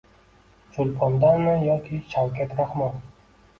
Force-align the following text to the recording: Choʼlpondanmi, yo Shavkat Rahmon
Choʼlpondanmi, 0.77 1.55
yo 1.67 1.77
Shavkat 2.15 2.59
Rahmon 2.63 3.01